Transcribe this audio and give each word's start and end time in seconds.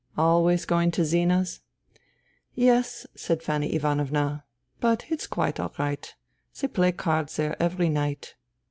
"Always 0.17 0.65
going 0.65 0.89
to 0.97 1.05
Zina's?"" 1.05 1.59
Yes," 2.55 3.05
said 3.13 3.43
Fanny 3.43 3.75
Ivanovna." 3.75 4.45
But 4.81 5.05
it's 5.09 5.27
quite 5.27 5.59
all 5.59 5.73
right. 5.77 6.11
They 6.59 6.67
play 6.69 6.91
cards 6.91 7.35
there 7.35 7.55
every 7.61 7.89
night." 7.89 8.33